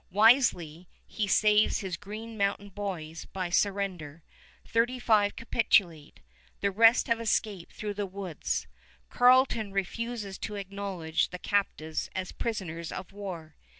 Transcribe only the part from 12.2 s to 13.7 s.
prisoners of war.